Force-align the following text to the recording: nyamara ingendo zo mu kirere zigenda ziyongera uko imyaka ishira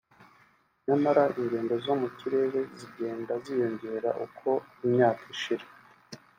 nyamara 0.85 1.23
ingendo 1.41 1.73
zo 1.85 1.93
mu 2.01 2.07
kirere 2.17 2.59
zigenda 2.79 3.33
ziyongera 3.43 4.09
uko 4.25 4.49
imyaka 4.85 5.23
ishira 5.35 5.65